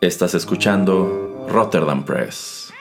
[0.00, 2.72] Estás escuchando Rotterdam Press.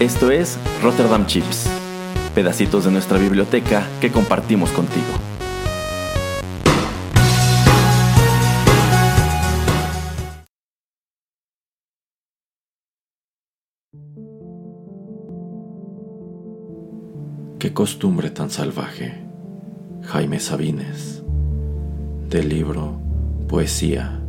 [0.00, 1.68] Esto es Rotterdam Chips,
[2.34, 5.26] pedacitos de nuestra biblioteca que compartimos contigo.
[17.66, 19.26] Qué costumbre tan salvaje.
[20.02, 21.24] Jaime Sabines.
[22.30, 23.00] Del libro
[23.48, 24.20] Poesía.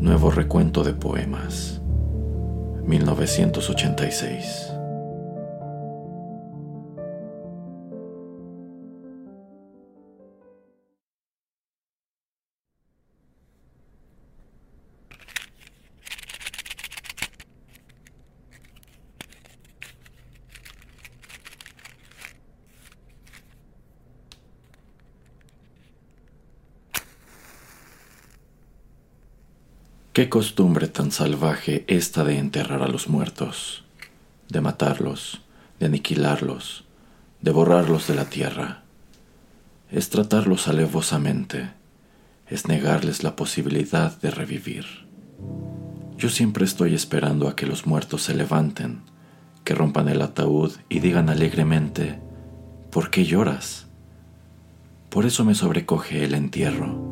[0.00, 1.80] Nuevo recuento de poemas.
[2.84, 4.73] 1986.
[30.14, 33.82] Qué costumbre tan salvaje esta de enterrar a los muertos,
[34.48, 35.40] de matarlos,
[35.80, 36.84] de aniquilarlos,
[37.40, 38.84] de borrarlos de la tierra.
[39.90, 41.72] Es tratarlos alevosamente,
[42.48, 44.84] es negarles la posibilidad de revivir.
[46.16, 49.00] Yo siempre estoy esperando a que los muertos se levanten,
[49.64, 52.20] que rompan el ataúd y digan alegremente,
[52.92, 53.88] ¿por qué lloras?
[55.10, 57.02] Por eso me sobrecoge el entierro.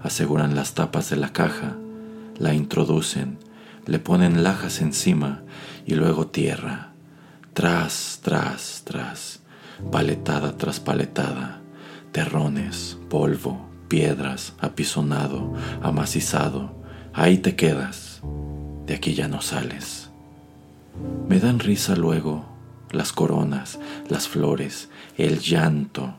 [0.00, 1.78] Aseguran las tapas de la caja,
[2.38, 3.38] la introducen,
[3.86, 5.42] le ponen lajas encima
[5.86, 6.92] y luego tierra,
[7.54, 9.40] tras, tras, tras,
[9.90, 11.60] paletada tras paletada,
[12.12, 16.74] terrones, polvo, piedras, apisonado, amacizado,
[17.12, 18.22] ahí te quedas,
[18.86, 20.10] de aquí ya no sales.
[21.28, 22.46] Me dan risa luego
[22.90, 26.14] las coronas, las flores, el llanto,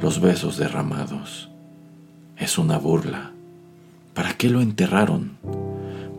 [0.00, 1.50] los besos derramados.
[2.36, 3.33] Es una burla.
[4.14, 5.38] ¿Para qué lo enterraron?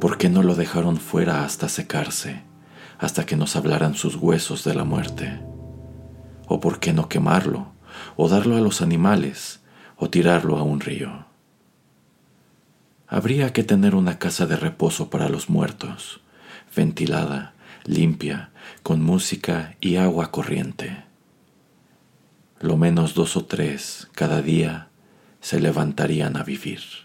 [0.01, 2.44] ¿Por qué no lo dejaron fuera hasta secarse,
[3.00, 5.39] hasta que nos hablaran sus huesos de la muerte?
[6.47, 7.72] ¿O por qué no quemarlo,
[8.17, 9.61] o darlo a los animales,
[9.95, 11.25] o tirarlo a un río?
[13.07, 16.19] Habría que tener una casa de reposo para los muertos,
[16.75, 17.53] ventilada,
[17.85, 18.50] limpia,
[18.83, 21.06] con música y agua corriente.
[22.59, 24.89] Lo menos dos o tres cada día
[25.39, 27.04] se levantarían a vivir.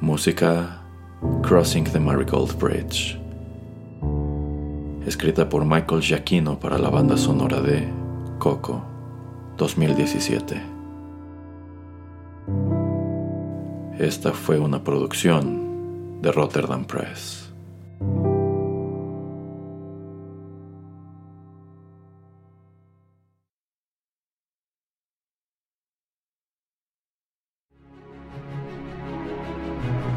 [0.00, 0.82] Música
[1.42, 3.18] Crossing the Marigold Bridge.
[5.06, 7.88] Escrita por Michael Giacchino para la banda sonora de
[8.38, 8.84] Coco
[9.56, 10.62] 2017.
[13.98, 17.45] Esta fue una producción de Rotterdam Press.